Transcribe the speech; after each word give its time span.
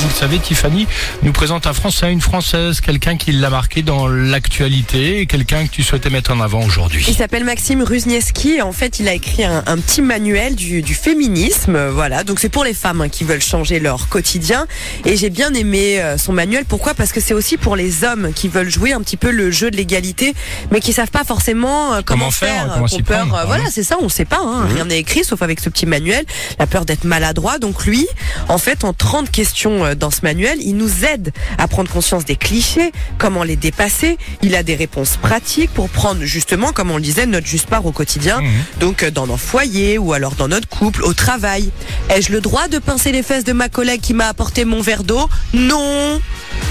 Vous 0.00 0.08
le 0.08 0.14
savez, 0.14 0.38
Tiffany 0.38 0.86
nous 1.22 1.32
présente 1.32 1.66
un 1.66 1.74
Français, 1.74 2.10
une 2.10 2.22
Française, 2.22 2.80
quelqu'un 2.80 3.16
qui 3.18 3.32
l'a 3.32 3.50
marqué 3.50 3.82
dans 3.82 4.08
l'actualité 4.08 5.26
quelqu'un 5.26 5.66
que 5.66 5.70
tu 5.70 5.82
souhaitais 5.82 6.08
mettre 6.08 6.32
en 6.32 6.40
avant 6.40 6.62
aujourd'hui. 6.64 7.04
Il 7.06 7.14
s'appelle 7.14 7.44
Maxime 7.44 7.82
Ruzniewski 7.82 8.56
et 8.56 8.62
en 8.62 8.72
fait 8.72 8.98
il 8.98 9.08
a 9.08 9.12
écrit 9.14 9.44
un, 9.44 9.62
un 9.66 9.76
petit 9.78 10.00
manuel 10.00 10.54
du, 10.54 10.80
du 10.80 10.94
féminisme, 10.94 11.76
euh, 11.76 11.90
voilà. 11.92 12.24
Donc 12.24 12.40
c'est 12.40 12.48
pour 12.48 12.64
les 12.64 12.72
femmes 12.72 13.02
hein, 13.02 13.08
qui 13.10 13.24
veulent 13.24 13.42
changer 13.42 13.78
leur 13.78 14.08
quotidien 14.08 14.66
et 15.04 15.16
j'ai 15.16 15.28
bien 15.28 15.52
aimé 15.52 16.00
euh, 16.00 16.16
son 16.16 16.32
manuel. 16.32 16.64
Pourquoi? 16.66 16.94
Parce 16.94 17.12
que 17.12 17.20
c'est 17.20 17.34
aussi 17.34 17.58
pour 17.58 17.76
les 17.76 18.02
hommes 18.04 18.32
qui 18.34 18.48
veulent 18.48 18.70
jouer 18.70 18.92
un 18.92 19.02
petit 19.02 19.18
peu 19.18 19.30
le 19.30 19.50
jeu 19.50 19.70
de 19.70 19.76
l'égalité, 19.76 20.34
mais 20.70 20.80
qui 20.80 20.94
savent 20.94 21.10
pas 21.10 21.24
forcément 21.24 21.92
euh, 21.92 22.00
comment, 22.04 22.20
Comment 22.20 22.30
faire, 22.30 22.64
euh, 22.64 22.74
comment 22.74 23.04
peur, 23.04 23.26
prendre, 23.28 23.46
voilà, 23.46 23.64
c'est 23.70 23.84
ça, 23.84 23.96
on 24.00 24.08
sait 24.08 24.24
pas. 24.24 24.40
Hein, 24.42 24.66
Rien 24.72 24.86
n'est 24.86 24.98
écrit 24.98 25.24
sauf 25.24 25.42
avec 25.42 25.60
ce 25.60 25.68
petit 25.68 25.84
manuel. 25.86 26.24
La 26.58 26.66
peur 26.66 26.84
d'être 26.86 27.04
maladroit. 27.04 27.58
Donc 27.58 27.84
lui, 27.84 28.06
en 28.48 28.58
fait, 28.58 28.84
en 28.84 28.92
30 28.92 29.30
questions 29.30 29.89
dans 29.94 30.10
ce 30.10 30.20
manuel, 30.22 30.58
il 30.60 30.76
nous 30.76 31.04
aide 31.04 31.32
à 31.58 31.68
prendre 31.68 31.90
conscience 31.90 32.24
des 32.24 32.36
clichés, 32.36 32.92
comment 33.18 33.42
les 33.42 33.56
dépasser. 33.56 34.18
Il 34.42 34.54
a 34.54 34.62
des 34.62 34.74
réponses 34.74 35.16
pratiques 35.16 35.70
pour 35.72 35.88
prendre 35.88 36.22
justement, 36.22 36.72
comme 36.72 36.90
on 36.90 36.96
le 36.96 37.02
disait, 37.02 37.26
notre 37.26 37.46
juste 37.46 37.68
part 37.68 37.86
au 37.86 37.92
quotidien. 37.92 38.40
Donc 38.80 39.02
euh, 39.02 39.10
dans 39.10 39.26
nos 39.26 39.36
foyers 39.36 39.98
ou 39.98 40.12
alors 40.12 40.34
dans 40.34 40.48
notre 40.48 40.68
couple, 40.68 41.02
au 41.04 41.14
travail. 41.14 41.70
Ai-je 42.08 42.32
le 42.32 42.40
droit 42.40 42.68
de 42.68 42.78
pincer 42.78 43.12
les 43.12 43.22
fesses 43.22 43.44
de 43.44 43.52
ma 43.52 43.68
collègue 43.68 44.00
qui 44.00 44.14
m'a 44.14 44.26
apporté 44.26 44.64
mon 44.64 44.80
verre 44.80 45.04
d'eau? 45.04 45.28
Non. 45.54 46.20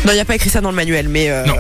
Non, 0.06 0.12
il 0.14 0.16
n'y 0.16 0.22
a 0.22 0.26
pas 0.26 0.36
écrit 0.36 0.50
ça 0.50 0.62
dans 0.62 0.70
le 0.70 0.76
manuel, 0.76 1.08
mais 1.10 1.30
euh, 1.30 1.46
Non. 1.46 1.56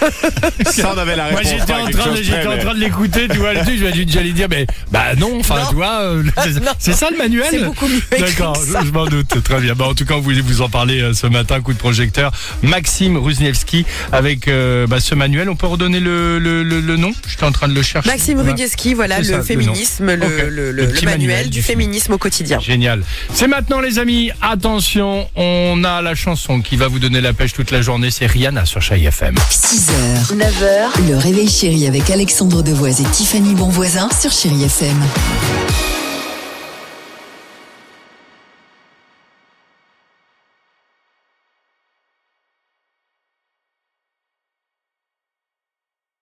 Ça, 0.70 0.92
on 0.94 0.98
avait 0.98 1.16
la 1.16 1.30
Moi 1.30 1.40
réponse. 1.40 1.52
j'étais 1.52 1.72
pas 1.72 1.78
en 1.82 1.84
quelque 1.86 1.98
train 1.98 2.10
de, 2.10 2.16
chose 2.16 2.24
j'étais 2.24 2.46
en 2.46 2.58
train 2.58 2.74
de 2.74 2.80
l'écouter, 2.80 3.28
tu 3.30 3.38
vois, 3.38 3.52
le 3.54 3.60
truc, 3.60 3.78
j'allais 4.08 4.32
dire, 4.32 4.46
mais 4.50 4.66
bah 4.90 5.14
non, 5.18 5.38
enfin, 5.38 5.56
tu 5.68 5.74
vois, 5.74 6.00
euh, 6.00 6.22
c'est- 6.78 6.92
ça 6.94 7.08
le 7.10 7.18
manuel 7.18 7.46
C'est 7.50 7.64
beaucoup 7.64 7.86
mieux 7.86 8.00
D'accord, 8.18 8.56
je, 8.56 8.86
je 8.86 8.90
m'en 8.92 9.04
doute, 9.06 9.42
très 9.44 9.60
bien. 9.60 9.74
Bah, 9.74 9.86
en 9.88 9.94
tout 9.94 10.04
cas, 10.06 10.14
on 10.14 10.20
voulait 10.20 10.40
vous 10.40 10.62
en 10.62 10.68
parler 10.68 11.00
euh, 11.02 11.12
ce 11.12 11.26
matin, 11.26 11.60
coup 11.60 11.72
de 11.74 11.78
projecteur. 11.78 12.32
Maxime 12.62 13.16
Ruzniewski 13.18 13.84
avec 14.12 14.48
euh, 14.48 14.86
bah, 14.86 14.98
ce 15.00 15.14
manuel. 15.14 15.48
On 15.50 15.56
peut 15.56 15.66
redonner 15.66 16.00
le, 16.00 16.38
le, 16.38 16.62
le, 16.62 16.80
le 16.80 16.96
nom? 16.96 17.12
J'étais 17.28 17.44
en 17.44 17.52
train 17.52 17.68
de 17.68 17.74
le 17.74 17.82
chercher. 17.82 18.08
Maxime 18.08 18.36
Voilà. 18.38 18.50
Rudieski, 18.52 18.94
voilà 18.94 19.22
ça, 19.22 19.30
le 19.32 19.36
le 19.38 19.42
féminisme, 19.42 20.06
le, 20.06 20.16
manuel, 20.16 21.04
manuel 21.04 21.44
du 21.44 21.50
du 21.58 21.62
féminisme 21.62 22.12
au 22.14 22.18
quotidien. 22.18 22.58
Génial. 22.60 23.02
C'est 23.32 23.46
maintenant 23.48 23.80
les 23.80 23.98
amis, 23.98 24.30
attention, 24.40 25.28
on 25.36 25.82
a 25.84 26.00
la 26.02 26.14
chanson 26.14 26.60
qui 26.62 26.76
va 26.76 26.88
vous 26.88 26.98
donner 26.98 27.20
la 27.20 27.32
pêche 27.32 27.52
toute 27.52 27.70
la 27.70 27.73
journée, 27.82 28.10
c'est 28.10 28.26
Rihanna 28.26 28.64
sur 28.64 28.80
Chai 28.80 29.02
FM. 29.02 29.34
6h, 29.50 30.36
9h, 30.36 31.08
le 31.08 31.16
réveil 31.16 31.48
chéri 31.48 31.86
avec 31.86 32.10
Alexandre 32.10 32.62
Devoise 32.62 33.00
et 33.00 33.04
Tiffany 33.04 33.54
Bonvoisin 33.54 34.08
sur 34.20 34.30
Chérie 34.30 34.64
FM. 34.64 36.03